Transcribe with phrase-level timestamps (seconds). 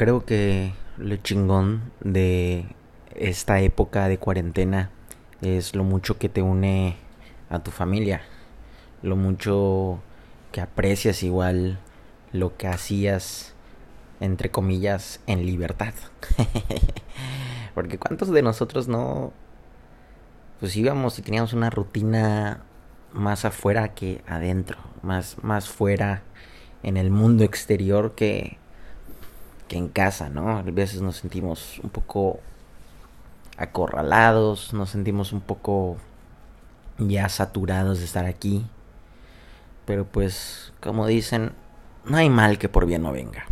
[0.00, 2.64] creo que lo chingón de
[3.16, 4.88] esta época de cuarentena
[5.42, 6.96] es lo mucho que te une
[7.50, 8.22] a tu familia,
[9.02, 10.00] lo mucho
[10.52, 11.80] que aprecias igual
[12.32, 13.52] lo que hacías
[14.20, 15.92] entre comillas en libertad.
[17.74, 19.34] Porque cuántos de nosotros no
[20.60, 22.62] pues íbamos y teníamos una rutina
[23.12, 26.22] más afuera que adentro, más más fuera
[26.82, 28.56] en el mundo exterior que
[29.70, 30.58] que en casa, ¿no?
[30.58, 32.40] A veces nos sentimos un poco
[33.56, 35.96] acorralados, nos sentimos un poco
[36.98, 38.66] ya saturados de estar aquí.
[39.86, 41.52] Pero pues, como dicen,
[42.04, 43.46] no hay mal que por bien no venga.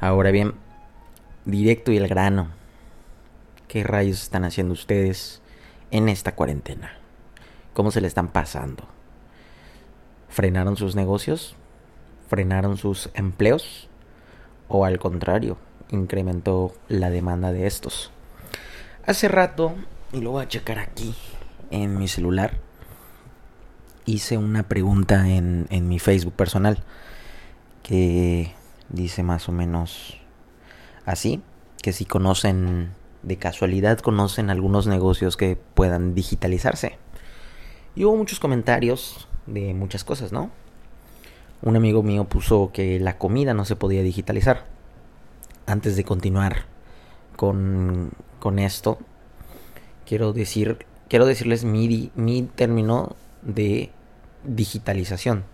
[0.00, 0.54] Ahora bien,
[1.44, 2.48] directo y el grano.
[3.68, 5.42] ¿Qué rayos están haciendo ustedes
[5.90, 6.94] en esta cuarentena?
[7.74, 8.84] ¿Cómo se le están pasando?
[10.30, 11.54] ¿Frenaron sus negocios?
[12.30, 13.89] ¿Frenaron sus empleos?
[14.70, 15.58] O al contrario,
[15.90, 18.10] incrementó la demanda de estos.
[19.04, 19.74] Hace rato,
[20.12, 21.14] y lo voy a checar aquí
[21.70, 22.58] en mi celular,
[24.06, 26.78] hice una pregunta en, en mi Facebook personal
[27.82, 28.54] que
[28.88, 30.18] dice más o menos
[31.04, 31.42] así,
[31.82, 36.96] que si conocen, de casualidad conocen algunos negocios que puedan digitalizarse.
[37.96, 40.50] Y hubo muchos comentarios de muchas cosas, ¿no?
[41.62, 44.64] Un amigo mío puso que la comida no se podía digitalizar.
[45.66, 46.64] Antes de continuar
[47.36, 48.98] con, con esto,
[50.06, 53.90] quiero decir, quiero decirles mi, mi término de
[54.44, 55.44] digitalización,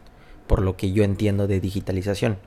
[0.47, 2.39] por lo que yo entiendo de digitalización.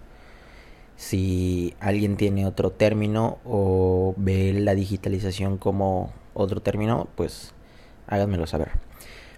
[0.96, 7.54] Si alguien tiene otro término o ve la digitalización como otro término, pues
[8.08, 8.72] háganmelo saber.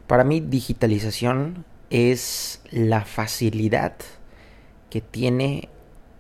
[0.07, 3.93] Para mí digitalización es la facilidad
[4.89, 5.69] que tiene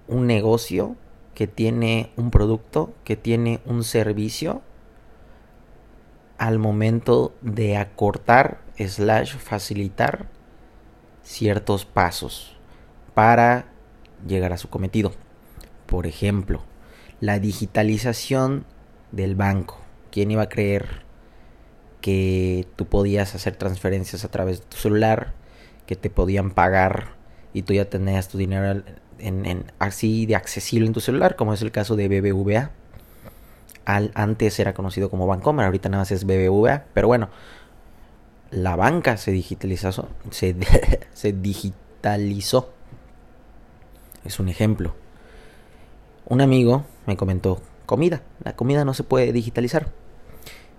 [0.07, 0.95] un negocio,
[1.33, 4.61] que tiene un producto, que tiene un servicio
[6.37, 10.27] al momento de acortar slash facilitar
[11.23, 12.57] ciertos pasos
[13.13, 13.67] para
[14.27, 15.13] llegar a su cometido.
[15.85, 16.63] Por ejemplo,
[17.19, 18.65] la digitalización
[19.11, 19.79] del banco.
[20.11, 21.03] ¿Quién iba a creer
[22.01, 25.33] que tú podías hacer transferencias a través de tu celular?
[25.85, 27.15] Que te podían pagar
[27.53, 28.83] y tú ya tenías tu dinero
[29.79, 32.71] así de accesible en tu celular, como es el caso de BBVA.
[33.85, 37.29] Al, antes era conocido como Bancomer, ahorita nada más es BBVA, pero bueno,
[38.51, 40.55] la banca se digitalizó, se,
[41.13, 42.73] se digitalizó.
[44.23, 44.93] Es un ejemplo.
[46.25, 49.87] Un amigo me comentó, comida, la comida no se puede digitalizar.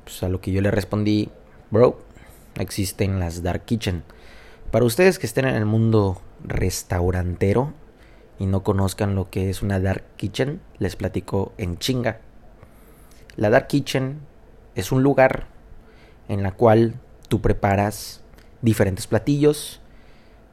[0.04, 1.30] Pues a lo que yo le respondí,
[1.70, 2.00] bro,
[2.56, 4.04] existen las dark kitchen
[4.72, 7.74] para ustedes que estén en el mundo restaurantero
[8.38, 12.20] y no conozcan lo que es una dark kitchen, les platico en chinga.
[13.36, 14.20] La dark kitchen
[14.74, 15.46] es un lugar
[16.28, 16.94] en la cual
[17.28, 18.22] tú preparas
[18.62, 19.82] diferentes platillos.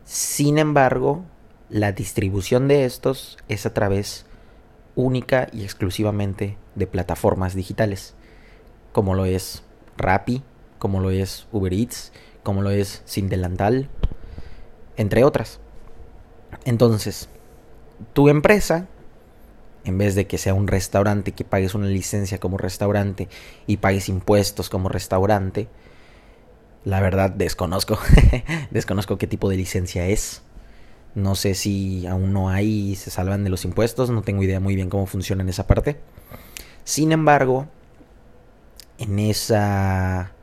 [0.04, 1.24] Sin embargo,
[1.70, 4.26] la distribución de estos es a través
[4.96, 8.16] única y exclusivamente de plataformas digitales,
[8.92, 9.64] como lo es
[9.98, 10.44] Rappi,
[10.78, 12.12] como lo es Uber Eats,
[12.44, 13.90] como lo es Sin Delantal,
[15.00, 15.62] entre otras.
[16.66, 17.30] Entonces,
[18.12, 18.88] tu empresa,
[19.86, 23.30] en vez de que sea un restaurante que pagues una licencia como restaurante
[23.66, 25.70] y pagues impuestos como restaurante,
[26.84, 27.98] la verdad desconozco,
[28.72, 30.42] desconozco qué tipo de licencia es.
[31.16, 34.76] No sé si aún no hay se salvan de los impuestos, no tengo idea muy
[34.76, 35.98] bien cómo funciona en esa parte.
[36.84, 37.68] Sin embargo,
[38.98, 40.34] en esa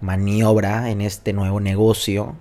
[0.00, 2.36] maniobra, en este nuevo negocio,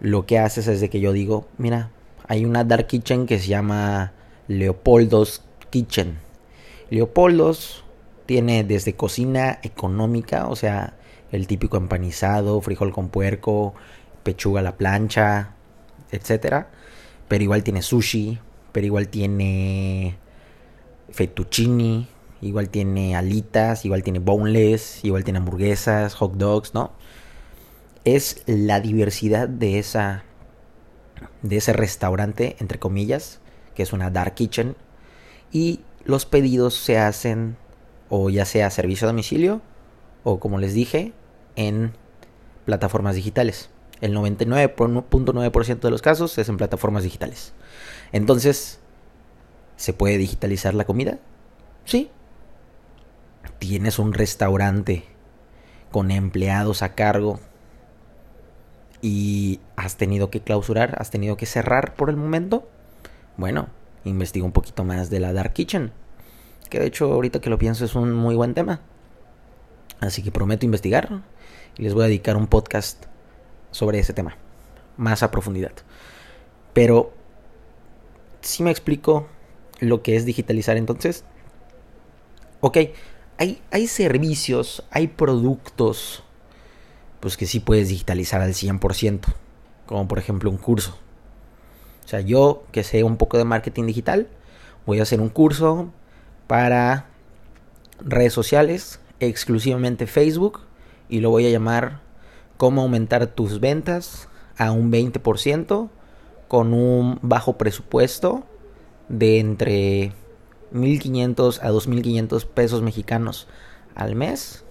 [0.00, 1.90] lo que haces es de que yo digo, mira,
[2.26, 4.12] hay una dark kitchen que se llama
[4.46, 6.18] Leopoldo's Kitchen.
[6.90, 7.84] Leopoldo's
[8.26, 10.94] tiene desde cocina económica, o sea,
[11.32, 13.74] el típico empanizado, frijol con puerco,
[14.22, 15.54] pechuga a la plancha,
[16.10, 16.68] etcétera,
[17.28, 18.38] pero igual tiene sushi,
[18.72, 20.16] pero igual tiene
[21.10, 22.06] fettuccini,
[22.40, 26.92] igual tiene alitas, igual tiene boneless, igual tiene hamburguesas, hot dogs, ¿no?
[28.14, 30.24] Es la diversidad de esa
[31.42, 33.40] de ese restaurante entre comillas
[33.74, 34.76] que es una dark kitchen
[35.52, 37.56] y los pedidos se hacen
[38.08, 39.60] o ya sea servicio a domicilio
[40.24, 41.12] o como les dije
[41.56, 41.92] en
[42.64, 43.70] plataformas digitales.
[44.00, 47.52] El 99.9% de los casos es en plataformas digitales.
[48.12, 48.78] Entonces
[49.76, 51.18] se puede digitalizar la comida
[51.88, 52.10] sí.
[53.58, 55.04] Tienes un restaurante
[55.90, 57.40] con empleados a cargo
[59.00, 62.68] y has tenido que clausurar, has tenido que cerrar por el momento,
[63.36, 63.68] bueno,
[64.04, 65.92] investiga un poquito más de la Dark Kitchen.
[66.70, 68.80] Que de hecho, ahorita que lo pienso, es un muy buen tema.
[70.00, 71.22] Así que prometo investigar
[71.76, 73.06] y les voy a dedicar un podcast
[73.70, 74.36] sobre ese tema,
[74.96, 75.72] más a profundidad.
[76.72, 77.12] Pero
[78.40, 79.26] si me explico
[79.80, 81.24] lo que es digitalizar entonces.
[82.60, 82.78] Ok,
[83.36, 86.24] hay, hay servicios, hay productos,
[87.20, 89.20] pues que sí puedes digitalizar al 100%,
[89.86, 90.96] como por ejemplo un curso.
[92.04, 94.28] O sea, yo que sé un poco de marketing digital,
[94.86, 95.90] voy a hacer un curso
[96.46, 97.06] para
[98.00, 100.60] redes sociales, exclusivamente Facebook,
[101.08, 102.00] y lo voy a llamar
[102.56, 105.88] cómo aumentar tus ventas a un 20%
[106.48, 108.44] con un bajo presupuesto
[109.08, 110.12] de entre
[110.72, 113.46] 1.500 a 2.500 pesos mexicanos
[113.94, 114.64] al mes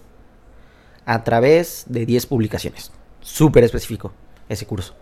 [1.08, 2.92] a través de 10 publicaciones.
[3.22, 4.12] Súper específico
[4.50, 4.94] ese curso.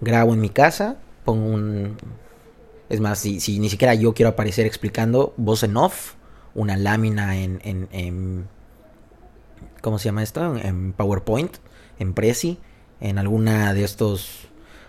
[0.00, 1.96] Grabo en mi casa, pongo un...
[2.88, 6.14] Es más, si, ni siquiera yo quiero aparecer explicando, voz en off,
[6.54, 8.48] una lámina en, en, en
[9.82, 10.56] ¿cómo se llama esto?
[10.56, 11.58] En PowerPoint,
[11.98, 12.58] en Prezi,
[13.00, 14.48] en alguna de estos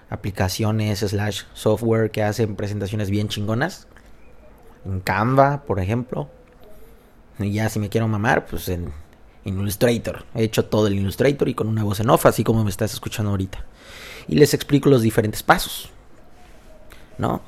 [0.10, 3.88] aplicaciones slash software que hacen presentaciones bien chingonas.
[4.86, 6.30] En Canva, por ejemplo.
[7.40, 8.92] Y ya si me quiero mamar, pues en,
[9.46, 10.26] Illustrator.
[10.36, 12.94] He hecho todo el Illustrator y con una voz en off, así como me estás
[12.94, 13.66] escuchando ahorita.
[14.28, 15.90] Y les explico los diferentes pasos.
[17.18, 17.42] ¿No?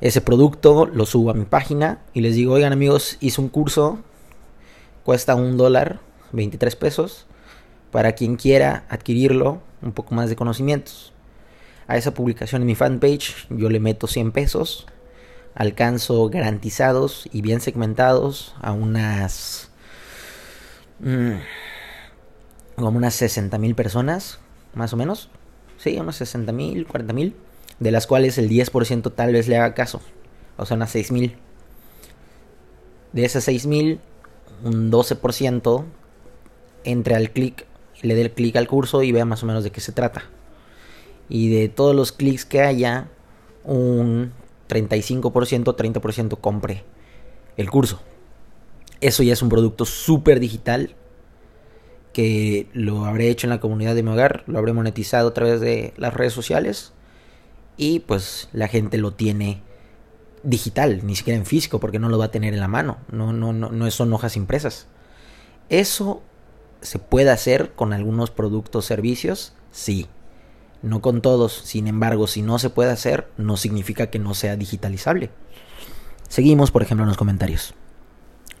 [0.00, 3.98] Ese producto lo subo a mi página y les digo, oigan amigos, hice un curso,
[5.04, 6.00] cuesta un dólar,
[6.32, 7.26] 23 pesos,
[7.90, 11.14] para quien quiera adquirirlo, un poco más de conocimientos
[11.86, 14.86] a esa publicación en mi fanpage, yo le meto 100 pesos,
[15.54, 19.70] alcanzo garantizados y bien segmentados a unas...
[21.00, 21.34] Mm,
[22.76, 24.38] como unas 60 mil personas,
[24.74, 25.30] más o menos.
[25.78, 27.36] Sí, unas 60 mil, 40 mil.
[27.80, 30.00] De las cuales el 10% tal vez le haga caso.
[30.56, 31.36] O sea, unas 6 mil.
[33.12, 34.00] De esas 6 mil,
[34.62, 35.84] un 12%
[36.84, 37.66] entre al clic,
[38.02, 40.24] le dé el clic al curso y vea más o menos de qué se trata
[41.28, 43.08] y de todos los clics que haya,
[43.64, 44.32] un
[44.68, 46.84] 35%, 30% compre
[47.56, 48.00] el curso.
[49.00, 50.94] Eso ya es un producto súper digital
[52.12, 55.60] que lo habré hecho en la comunidad de mi hogar, lo habré monetizado a través
[55.60, 56.92] de las redes sociales
[57.76, 59.62] y pues la gente lo tiene
[60.44, 63.32] digital, ni siquiera en físico porque no lo va a tener en la mano, no,
[63.32, 64.86] no, no, no son hojas impresas.
[65.68, 66.22] Eso
[66.82, 70.06] se puede hacer con algunos productos, servicios, sí,
[70.82, 71.52] no con todos.
[71.64, 75.30] Sin embargo, si no se puede hacer, no significa que no sea digitalizable.
[76.28, 77.74] Seguimos, por ejemplo, en los comentarios.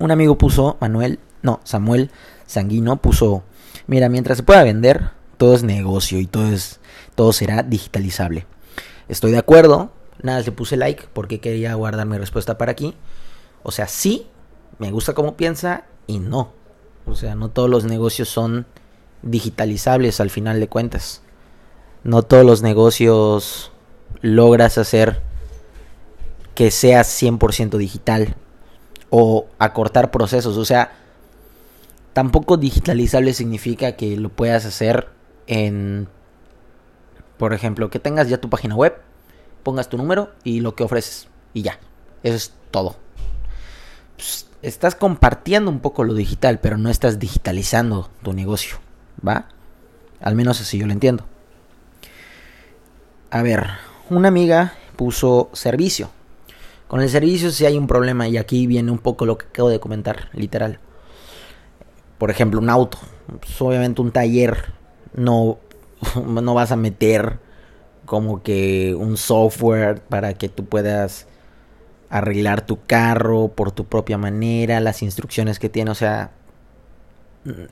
[0.04, 2.10] Un amigo puso, Manuel, no, Samuel
[2.46, 3.42] Sanguino puso,
[3.86, 6.80] mira, mientras se pueda vender, todo es negocio y todo es
[7.14, 8.46] todo será digitalizable.
[9.08, 9.92] Estoy de acuerdo,
[10.22, 12.94] nada, le puse like porque quería guardar mi respuesta para aquí.
[13.62, 14.26] O sea, sí,
[14.78, 16.52] me gusta cómo piensa y no.
[17.06, 18.66] O sea, no todos los negocios son
[19.22, 21.22] digitalizables al final de cuentas
[22.04, 23.72] no todos los negocios
[24.20, 25.22] logras hacer
[26.54, 28.36] que sea 100% digital
[29.16, 30.56] o acortar procesos.
[30.56, 30.90] O sea,
[32.14, 35.08] tampoco digitalizable significa que lo puedas hacer
[35.46, 36.08] en,
[37.38, 38.96] por ejemplo, que tengas ya tu página web,
[39.62, 41.78] pongas tu número y lo que ofreces y ya.
[42.24, 42.96] Eso es todo.
[44.16, 48.78] Pues, estás compartiendo un poco lo digital, pero no estás digitalizando tu negocio,
[49.24, 49.46] ¿va?
[50.18, 51.24] Al menos así yo lo entiendo.
[53.30, 53.64] A ver,
[54.10, 56.10] una amiga puso servicio.
[56.88, 59.68] Con el servicio sí hay un problema y aquí viene un poco lo que acabo
[59.68, 60.78] de comentar, literal.
[62.18, 62.98] Por ejemplo, un auto.
[63.40, 64.72] Pues, obviamente un taller
[65.14, 65.58] no,
[66.26, 67.38] no vas a meter
[68.04, 71.26] como que un software para que tú puedas
[72.10, 76.30] arreglar tu carro por tu propia manera, las instrucciones que tiene, o sea,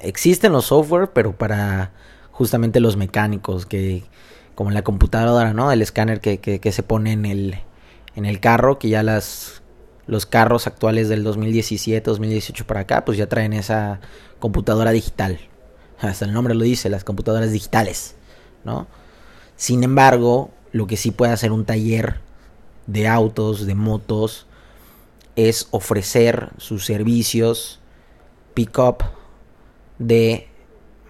[0.01, 1.93] existen los software, pero para
[2.33, 4.03] justamente los mecánicos que
[4.55, 5.73] como la computadora, ¿no?
[5.73, 7.59] El escáner que, que, se pone en el,
[8.17, 9.63] en el carro, que ya las,
[10.07, 14.01] los carros actuales del 2017, 2018 para acá, pues ya traen esa
[14.39, 15.39] computadora digital.
[16.01, 18.15] Hasta el nombre lo dice, las computadoras digitales,
[18.65, 18.87] ¿no?
[19.57, 22.21] Sin embargo, lo que sí puede hacer un taller
[22.87, 24.47] de autos, de motos,
[25.37, 27.81] es ofrecer sus servicios
[28.55, 28.99] pick-up
[29.99, 30.49] de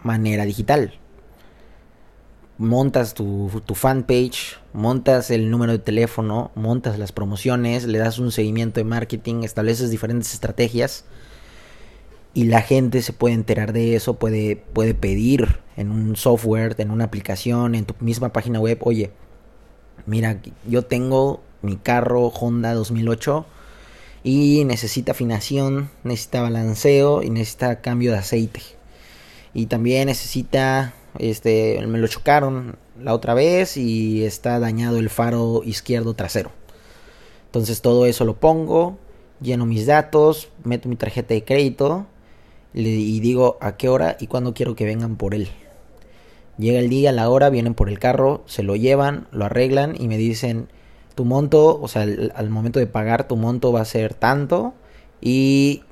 [0.03, 1.02] manera digital
[2.59, 8.33] montas tu, tu, fanpage, montas el número de teléfono, montas las promociones, le das un
[8.33, 11.05] seguimiento de marketing, estableces diferentes estrategias
[12.35, 16.91] y la gente se puede enterar de eso, puede, puede pedir en un software, en
[16.91, 19.11] una aplicación, en tu misma página web, oye,
[20.07, 23.47] mira, yo tengo mi carro Honda 2008
[24.25, 28.61] y necesita afinación, necesita balanceo y necesita cambio de aceite.
[29.55, 35.63] Y también necesita, este, me lo chocaron la otra vez y está dañado el faro
[35.65, 36.51] izquierdo trasero.
[37.47, 38.99] Entonces todo eso lo pongo,
[39.41, 42.07] lleno mis datos, meto mi tarjeta de crédito
[42.75, 45.49] y digo a qué hora y cuándo quiero que vengan por él.
[46.59, 50.09] Llega el día, la hora, vienen por el carro, se lo llevan, lo arreglan y
[50.09, 50.69] me dicen
[51.15, 54.73] tu monto, o sea, al, momento de pagar tu monto va a ser tanto
[55.21, 55.83] y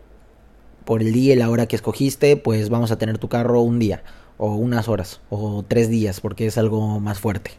[0.85, 3.79] por el día y la hora que escogiste, pues vamos a tener tu carro un
[3.79, 4.03] día
[4.43, 7.51] o unas horas o tres días porque es algo más fuerte,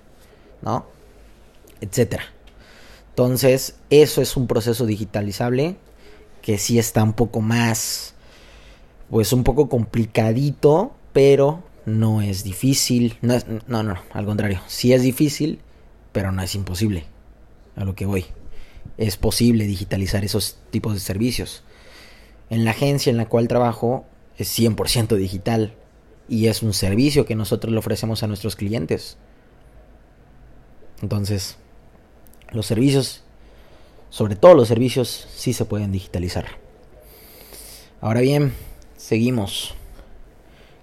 [0.63, 0.87] ¿no?
[1.79, 2.23] Etcétera.
[3.09, 5.75] Entonces, eso es un proceso digitalizable
[6.41, 8.15] que sí está un poco más,
[9.11, 13.15] pues un poco complicadito, pero no es difícil.
[13.21, 13.35] No,
[13.67, 15.59] no, no, al contrario, sí es difícil,
[16.11, 17.05] pero no es imposible
[17.75, 18.25] a lo que voy.
[18.97, 21.61] Es posible digitalizar esos tipos de servicios.
[22.49, 24.05] En la agencia en la cual trabajo
[24.39, 25.75] es 100% digital
[26.31, 29.17] y es un servicio que nosotros le ofrecemos a nuestros clientes.
[31.01, 31.57] Entonces,
[32.51, 33.21] los servicios,
[34.09, 36.45] sobre todo los servicios, sí se pueden digitalizar.
[37.99, 38.53] Ahora bien,
[38.95, 39.75] seguimos.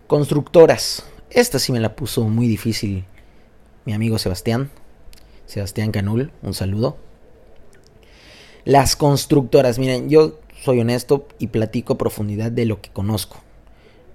[0.06, 1.06] Constructoras.
[1.30, 3.06] Esta sí me la puso muy difícil
[3.86, 4.68] mi amigo Sebastián.
[5.46, 6.98] Sebastián Canul, un saludo.
[8.66, 13.47] Las constructoras, miren, yo soy honesto y platico a profundidad de lo que conozco.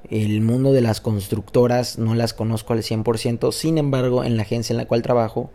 [0.09, 4.73] El mundo de las constructoras no las conozco al 100%, sin embargo, en la agencia
[4.73, 5.49] en la cual trabajo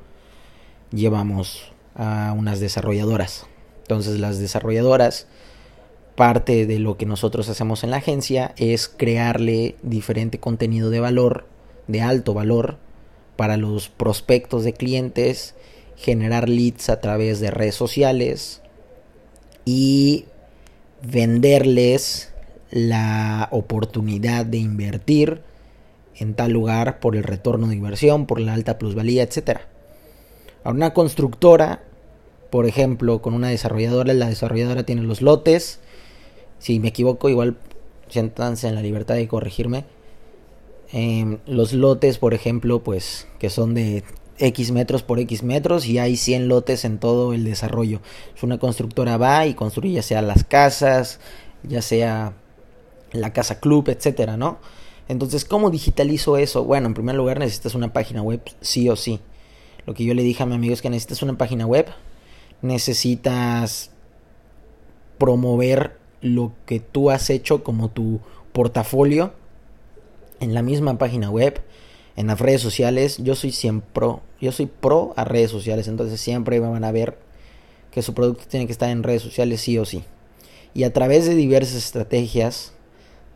[0.90, 3.46] llevamos a unas desarrolladoras.
[3.82, 5.26] Entonces las desarrolladoras,
[6.14, 11.46] parte de lo que nosotros hacemos en la agencia es crearle diferente contenido de valor,
[11.86, 12.78] de alto valor,
[13.36, 15.54] para los prospectos de clientes,
[15.96, 18.62] generar leads a través de redes sociales
[19.64, 20.24] y
[21.02, 22.27] venderles
[22.70, 25.42] la oportunidad de invertir
[26.16, 29.60] en tal lugar por el retorno de inversión, por la alta plusvalía, etc.
[30.64, 31.82] A una constructora,
[32.50, 35.80] por ejemplo, con una desarrolladora, la desarrolladora tiene los lotes.
[36.58, 37.56] Si me equivoco, igual
[38.08, 39.84] siéntanse en la libertad de corregirme
[40.92, 44.04] Em, los lotes, por ejemplo, pues que son de
[44.38, 48.00] X metros por X metros y hay 100 lotes en todo el desarrollo.
[48.34, 51.20] Es una constructora va y construye ya sea las casas,
[51.62, 52.34] ya sea
[53.12, 54.58] la casa club, etcétera, ¿no?
[55.08, 56.64] Entonces, ¿cómo digitalizo eso?
[56.64, 59.20] Bueno, en primer lugar necesitas una página web, sí o sí.
[59.86, 61.86] Lo que yo le dije a mi amigo es que necesitas una página web,
[62.60, 63.90] necesitas
[65.16, 68.20] promover lo que tú has hecho como tu
[68.52, 69.32] portafolio
[70.40, 71.62] en la misma página web,
[72.16, 73.16] en las redes sociales.
[73.18, 74.06] Yo soy siempre,
[74.40, 77.18] yo soy pro a redes sociales, entonces siempre van a ver
[77.90, 80.04] que su producto tiene que estar en redes sociales sí o sí.
[80.74, 82.74] Y a través de diversas estrategias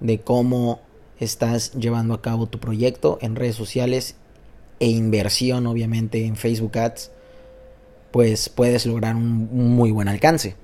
[0.03, 0.81] de cómo
[1.19, 4.17] estás llevando a cabo tu proyecto en redes sociales
[4.81, 7.13] e inversión obviamente en Facebook Ads,
[8.11, 10.57] pues puedes lograr un muy buen alcance.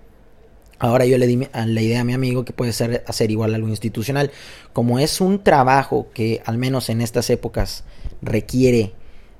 [0.80, 3.68] Ahora yo le di la idea a mi amigo que puede ser hacer igual algo
[3.68, 4.30] institucional.
[4.72, 7.84] Como es un trabajo que al menos en estas épocas
[8.22, 8.92] requiere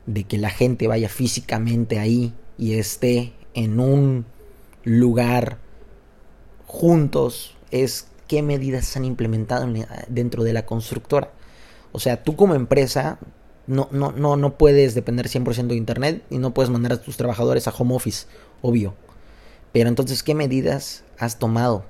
[0.07, 4.27] de que la gente vaya físicamente ahí y esté en un
[4.85, 5.59] lugar
[6.67, 9.67] juntos, es qué medidas han implementado
[10.09, 11.33] dentro de la constructora.
[11.91, 13.19] O sea, tú como empresa
[13.67, 17.17] no, no, no, no puedes depender 100% de Internet y no puedes mandar a tus
[17.17, 18.27] trabajadores a home office,
[18.63, 18.95] obvio.
[19.73, 21.85] Pero entonces, ¿qué medidas has tomado?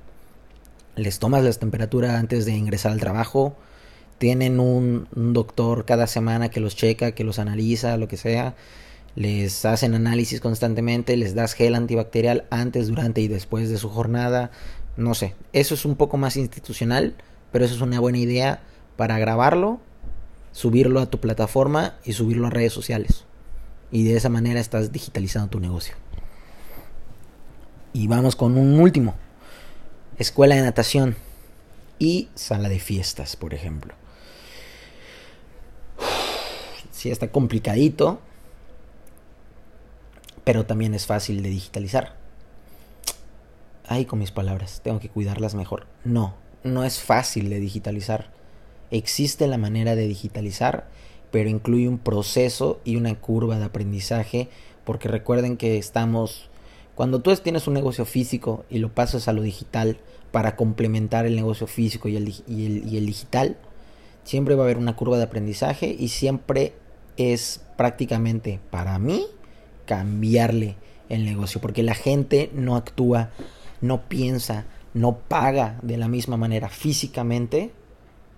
[0.97, 3.57] ¿Les tomas la temperatura antes de ingresar al trabajo?
[4.19, 8.57] ¿Tienen un, doctor cada semana que los checa, que los analiza, lo que sea?
[9.15, 11.17] ¿Les hacen análisis constantemente?
[11.17, 14.51] ¿Les das gel antibacterial antes, durante y después de su jornada?
[14.99, 17.15] No sé, eso es un poco más institucional,
[17.53, 18.63] pero eso es una buena idea
[18.97, 19.79] para grabarlo,
[20.51, 23.25] subirlo a tu plataforma y subirlo a redes sociales.
[23.93, 25.95] Y de esa manera estás digitalizando tu negocio.
[27.93, 29.15] Y vamos con un último.
[30.19, 31.15] Escuela de natación
[32.01, 33.95] y sala de fiestas, por ejemplo.
[36.91, 38.19] Sí, está complicadito,
[40.43, 42.17] pero también es fácil de digitalizar.
[43.89, 45.87] Ay, con mis palabras, tengo que cuidarlas mejor.
[46.05, 48.31] No, no es fácil de digitalizar.
[48.91, 50.89] Existe la manera de digitalizar,
[51.31, 54.49] pero incluye un proceso y una curva de aprendizaje,
[54.85, 56.49] porque recuerden que estamos
[56.99, 59.99] cuando tú tienes un negocio físico y lo pasas a lo digital
[60.33, 62.25] para complementar el negocio físico y el,
[63.07, 63.57] digital,
[64.25, 66.73] siempre va a haber una curva de aprendizaje y siempre
[67.17, 69.27] es prácticamente para mí
[69.87, 70.75] cambiarle
[71.09, 73.31] el negocio porque la gente no actúa,
[73.81, 77.73] no piensa no paga de la misma manera físicamente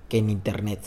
[0.09, 0.81] que en internet.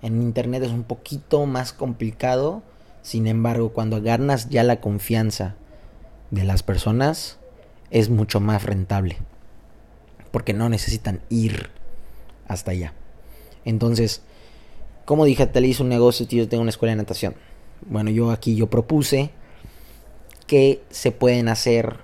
[0.00, 2.62] En internet es un poquito más complicado,
[3.02, 5.54] sin embargo, cuando ganas ya la confianza
[6.30, 7.38] de las personas,
[7.90, 9.18] es mucho más rentable.
[10.30, 11.70] Porque no necesitan ir
[12.48, 12.94] hasta allá.
[13.64, 14.22] Entonces,
[15.06, 17.34] te hice un negocio y yo tengo una escuela de natación.
[17.86, 19.30] Bueno, yo aquí yo propuse
[20.46, 21.98] que se pueden hacer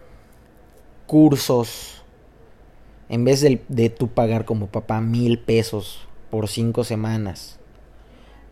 [1.09, 2.03] cursos
[3.09, 7.59] en vez de, de tú pagar como papá mil pesos por cinco semanas,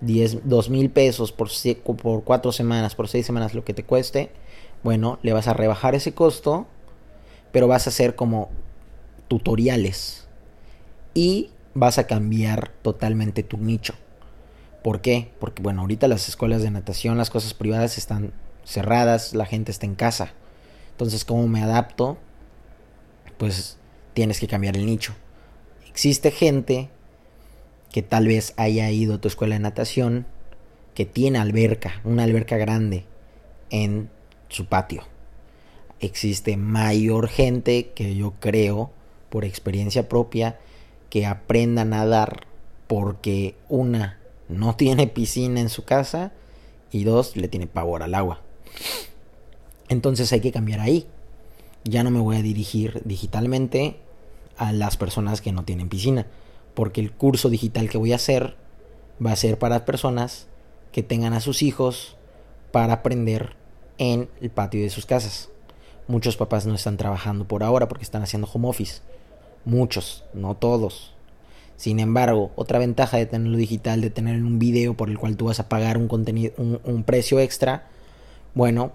[0.01, 1.51] diez, dos mil pesos por,
[1.97, 4.33] por cuatro semanas, por seis semanas, lo que te cueste,
[4.83, 6.67] bueno, le vas a rebajar ese costo,
[7.53, 8.49] pero vas a hacer como
[9.29, 10.27] tutoriales
[11.13, 13.95] y vas a cambiar totalmente tu nicho.
[14.83, 15.33] ¿Por qué?
[15.39, 18.33] Porque bueno, ahorita las escuelas de natación, las cosas privadas están
[18.65, 20.33] cerradas, la gente está en casa.
[20.93, 22.17] Entonces, ¿cómo me adapto?
[23.39, 23.79] Pues
[24.15, 25.15] tienes que cambiar el nicho.
[25.89, 26.89] Existe gente
[27.91, 30.27] que tal vez haya ido a tu escuela de natación
[30.95, 33.05] que tiene alberca, una alberca grande
[33.71, 34.09] en
[34.49, 35.03] su patio.
[36.01, 38.91] Existe mayor gente que yo creo,
[39.31, 40.59] por experiencia propia,
[41.11, 42.47] que aprenda a nadar
[42.87, 46.33] porque una no tiene piscina en su casa
[46.93, 48.43] y dos, le tiene pavor al agua.
[49.89, 51.07] Entonces hay que cambiar ahí.
[51.89, 53.97] Ya no me voy a dirigir digitalmente
[54.57, 56.27] a las personas que no tienen piscina,
[56.75, 58.57] porque el curso digital que voy a hacer
[59.25, 60.49] va a ser para personas
[60.91, 62.17] que tengan a sus hijos
[62.73, 63.55] para aprender
[63.99, 65.49] en el patio de sus casas.
[66.09, 69.01] Muchos papás no están trabajando por ahora porque están haciendo home office.
[69.65, 71.15] Muchos, no todos.
[71.77, 75.47] Sin embargo, otra ventaja de tenerlo digital, de tener un video por el cual tú
[75.47, 77.89] vas a pagar un contenido, un, precio extra,
[78.55, 78.93] bueno,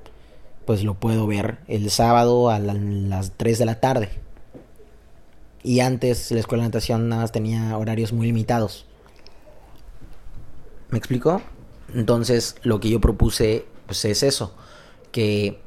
[0.66, 4.10] pues lo puedo ver el sábado a las 3 de la tarde.
[5.64, 8.86] Y antes la escuela de natación nada más tenía horarios muy limitados.
[10.90, 11.42] ¿Me explico?
[11.94, 14.54] Entonces lo que yo propuse pues es eso,
[15.12, 15.60] que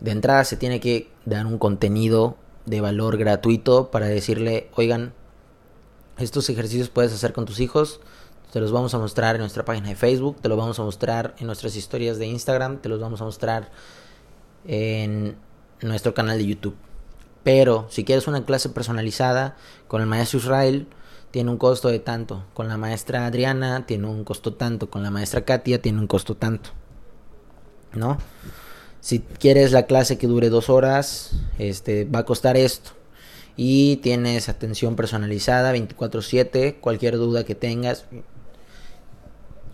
[0.00, 5.12] de entrada se tiene que dar un contenido de valor gratuito para decirle, oigan,
[6.18, 8.00] estos ejercicios puedes hacer con tus hijos.
[8.52, 11.34] Te los vamos a mostrar en nuestra página de Facebook, te los vamos a mostrar
[11.38, 13.70] en nuestras historias de Instagram, te los vamos a mostrar
[14.66, 15.36] en
[15.82, 16.76] nuestro canal de YouTube.
[17.44, 19.56] Pero si quieres una clase personalizada
[19.86, 20.86] con el maestro Israel,
[21.30, 22.44] tiene un costo de tanto.
[22.54, 24.90] Con la maestra Adriana tiene un costo tanto.
[24.90, 26.70] Con la maestra Katia tiene un costo tanto.
[27.92, 28.18] ¿No?
[29.00, 32.90] Si quieres la clase que dure dos horas, este va a costar esto
[33.56, 38.06] y tienes atención personalizada 24/7, cualquier duda que tengas.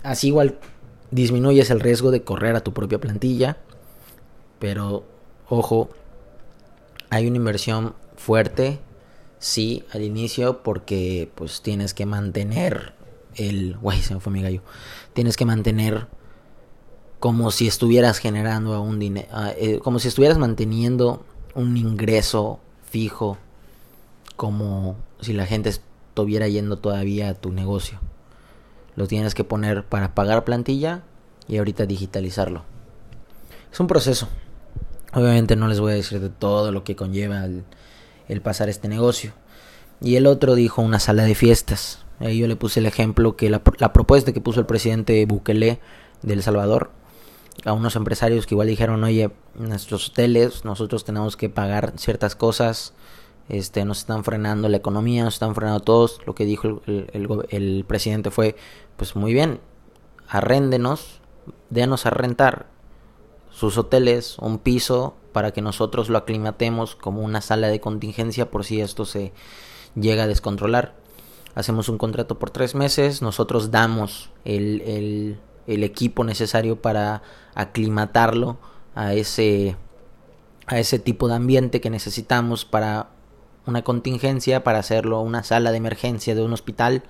[0.04, 0.58] Así igual
[1.10, 3.56] disminuyes el riesgo de correr a tu propia plantilla,
[4.58, 5.04] pero
[5.48, 5.88] ojo,
[7.10, 8.80] hay una inversión fuerte,
[9.38, 12.92] sí, al inicio, porque pues tienes que mantener
[13.34, 13.78] el...
[13.78, 14.60] Guay, se me fue mi gallo.
[15.14, 16.06] Tienes que mantener
[17.18, 23.38] como si estuvieras generando un dinero, eh, como si estuvieras manteniendo un ingreso fijo
[24.36, 28.00] como si la gente estuviera yendo todavía a tu negocio.
[28.96, 31.02] Lo tienes que poner para pagar plantilla
[31.48, 32.62] y ahorita digitalizarlo.
[33.72, 34.28] Es un proceso.
[35.12, 39.32] Obviamente no les voy a decir de todo lo que conlleva el, pasar este negocio.
[40.00, 42.04] Y el otro dijo una sala de fiestas.
[42.20, 45.80] Ahí yo le puse el ejemplo que la, la propuesta que puso el presidente Bukele
[46.22, 46.90] de El Salvador
[47.64, 52.92] a unos empresarios que igual dijeron, oye, nuestros hoteles, nosotros tenemos que pagar ciertas cosas
[53.48, 56.20] este, nos están frenando la economía, nos están frenando todos.
[56.26, 58.56] Lo que dijo el, presidente fue,
[58.96, 59.60] pues muy bien,
[60.28, 61.20] arréndenos,
[61.70, 62.66] dénos a rentar
[63.50, 68.64] sus hoteles, un piso, para que nosotros lo aclimatemos como una sala de contingencia por
[68.64, 69.32] si esto se
[69.94, 70.94] llega a descontrolar.
[71.54, 77.22] Hacemos un contrato por tres meses, nosotros damos el, el, el equipo necesario para
[77.54, 78.58] aclimatarlo
[78.94, 79.76] a ese,
[80.66, 83.13] a ese tipo de ambiente que necesitamos para
[83.66, 87.02] una contingencia para hacerlo una sala de emergencia de un hospital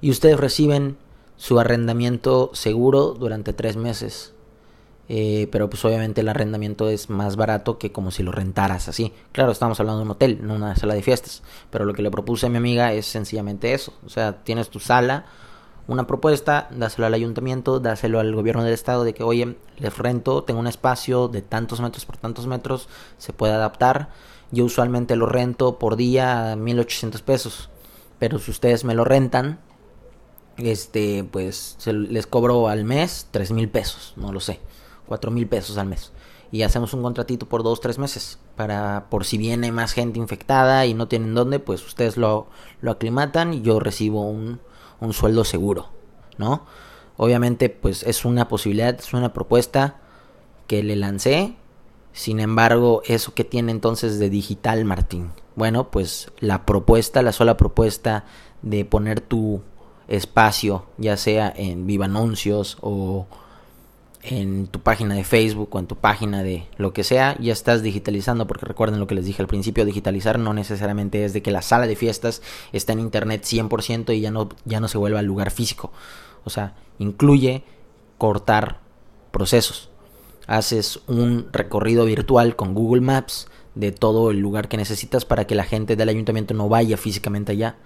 [0.00, 0.96] y ustedes reciben
[1.36, 4.34] su arrendamiento seguro durante tres meses.
[5.10, 9.12] Eh, pero pues obviamente el arrendamiento es más barato que como si lo rentaras así.
[9.32, 11.42] Claro, estamos hablando de un hotel, no una sala de fiestas.
[11.70, 13.94] Pero lo que le propuse a mi amiga es sencillamente eso.
[14.04, 15.24] O sea, tienes tu sala,
[15.86, 20.44] una propuesta, dáselo al ayuntamiento, dáselo al gobierno del estado de que, oye, les rento,
[20.44, 24.10] tengo un espacio de tantos metros por tantos metros, se puede adaptar
[24.50, 27.70] yo usualmente lo rento por día a 1800 pesos.
[28.18, 29.60] Pero si ustedes me lo rentan,
[30.56, 34.60] este, pues les cobro al mes 3000 pesos, no lo sé,
[35.06, 36.12] 4000 pesos al mes.
[36.50, 38.38] y hacemos un contratito por dos, tres meses.
[38.56, 42.48] Para por si viene más gente infectada y no tienen dónde, pues ustedes lo,
[42.80, 44.60] lo aclimatan y yo recibo un,
[45.00, 45.90] un sueldo seguro,
[46.38, 46.64] ¿no?
[47.16, 49.96] Obviamente, pues es una posibilidad, es una propuesta
[50.66, 51.56] que le lancé.
[52.12, 55.30] Sin embargo, ¿eso que tiene entonces de digital, Martín?
[55.54, 58.24] Bueno, pues la propuesta, la sola propuesta
[58.62, 59.62] de poner tu
[60.08, 63.26] espacio, ya sea en Viva Anuncios o
[64.22, 67.82] en tu página de Facebook o en tu página de lo que sea, ya estás
[67.82, 71.50] digitalizando, porque recuerden lo que les dije al principio, digitalizar no necesariamente es de que
[71.50, 72.42] la sala de fiestas
[72.72, 75.92] está en internet 100% y ya no, ya no se vuelva lugar físico.
[76.44, 77.64] O sea, incluye
[78.16, 78.80] cortar
[79.30, 79.90] procesos.
[80.48, 85.54] Haces un recorrido virtual con Google Maps de todo el lugar que necesitas para que
[85.54, 87.76] la gente del ayuntamiento no vaya físicamente allá.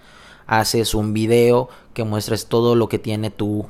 [0.47, 3.67] Haces un video que muestres todo lo que tiene tu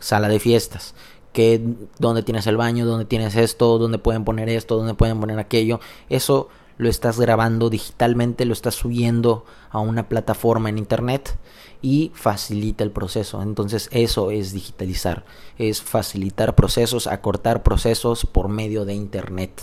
[0.00, 0.94] sala de fiestas
[1.32, 1.62] que
[1.98, 5.80] dónde tienes el baño, dónde tienes esto, dónde pueden poner esto, dónde pueden poner aquello.
[6.08, 6.48] Eso
[6.82, 11.38] lo estás grabando digitalmente, lo estás subiendo a una plataforma en internet
[11.80, 13.40] y facilita el proceso.
[13.42, 15.24] Entonces eso es digitalizar,
[15.58, 19.60] es facilitar procesos, acortar procesos por medio de internet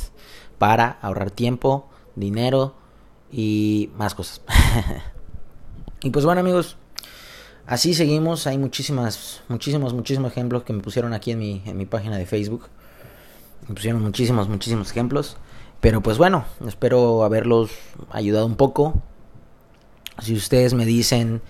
[0.57, 2.75] para ahorrar tiempo, dinero
[3.31, 4.41] y más cosas.
[6.01, 6.77] y pues bueno amigos,
[7.69, 11.85] Así seguimos, hay muchísimas, muchísimos, muchísimos ejemplos que me pusieron aquí en mi, en mi
[11.85, 12.67] página de Facebook.
[13.67, 15.37] Me pusieron muchísimos, muchísimos ejemplos.
[15.81, 17.71] Pero pues bueno, espero haberlos
[18.11, 19.01] ayudado un poco.
[20.21, 21.41] Si ustedes me dicen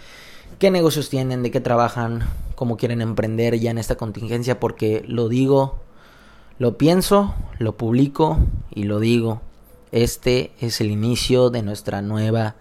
[0.59, 5.29] qué negocios tienen, de qué trabajan, cómo quieren emprender ya en esta contingencia, porque lo
[5.29, 5.79] digo,
[6.59, 8.37] lo pienso, lo publico
[8.69, 9.41] y lo digo.
[9.91, 12.55] Este es el inicio de nuestra nueva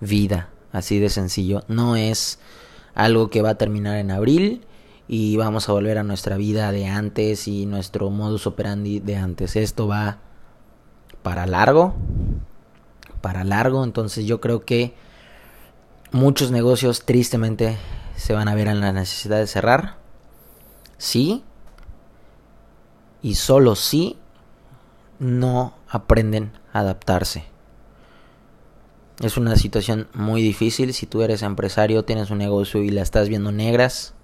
[0.00, 0.50] vida.
[0.72, 1.62] Así de sencillo.
[1.68, 2.38] No es
[2.94, 4.66] algo que va a terminar en abril
[5.08, 9.56] y vamos a volver a nuestra vida de antes y nuestro modus operandi de antes.
[9.56, 10.18] Esto va
[11.26, 11.92] para largo,
[13.20, 14.94] para largo, entonces yo creo que
[16.12, 17.78] muchos negocios tristemente
[18.14, 19.96] se van a ver en la necesidad de cerrar.
[20.98, 21.42] Sí,
[23.22, 24.16] y solo si
[25.18, 27.44] no aprenden a adaptarse.
[29.18, 30.94] Es una situación muy difícil.
[30.94, 34.14] Si tú eres empresario, tienes un negocio y la estás viendo negras,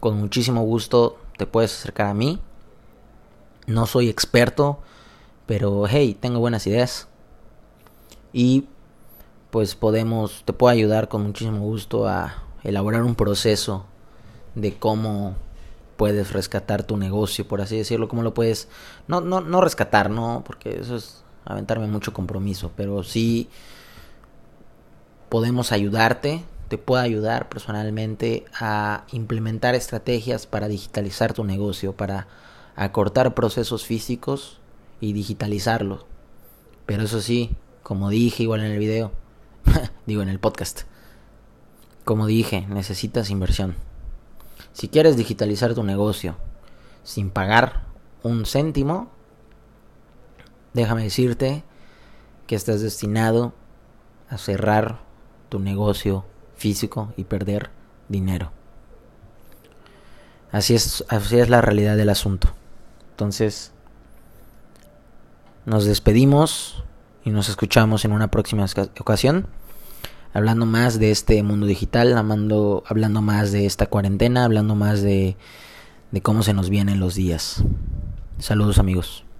[0.00, 2.40] con muchísimo gusto te puedes acercar a mí.
[3.66, 4.80] No soy experto,
[5.46, 7.08] pero hey, tengo buenas ideas.
[8.32, 8.68] Y
[9.50, 13.84] pues podemos, te puedo ayudar con muchísimo gusto a elaborar un proceso
[14.54, 15.36] de cómo
[15.96, 18.68] puedes rescatar tu negocio, por así decirlo, cómo lo puedes,
[19.08, 23.50] no, no, no rescatar, no, porque eso es aventarme mucho compromiso, pero sí
[25.28, 32.26] podemos ayudarte, te puedo ayudar personalmente a implementar estrategias para digitalizar tu negocio, para
[32.74, 34.61] acortar procesos físicos
[35.02, 36.06] y digitalizarlo.
[36.86, 39.10] Pero eso sí, como dije igual en el video,
[40.06, 40.82] digo en el podcast,
[42.04, 43.74] como dije, necesitas inversión.
[44.72, 46.36] Si quieres digitalizar tu negocio
[47.02, 47.82] sin pagar
[48.22, 49.10] un céntimo,
[50.72, 51.64] déjame decirte
[52.46, 53.54] que estás destinado
[54.28, 55.00] a cerrar
[55.48, 57.70] tu negocio físico y perder
[58.08, 58.52] dinero.
[60.52, 62.54] Así es, así es la realidad del asunto.
[63.10, 63.71] Entonces,
[65.66, 66.82] nos despedimos
[67.24, 68.66] y nos escuchamos en una próxima
[68.98, 69.46] ocasión.
[70.34, 75.36] Hablando más de este mundo digital, hablando, hablando más de esta cuarentena, hablando más de,
[76.10, 77.62] de cómo se nos vienen los días.
[78.38, 79.24] Saludos amigos.